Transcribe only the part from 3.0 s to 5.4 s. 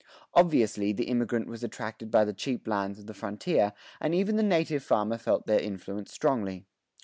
the frontier, and even the native farmer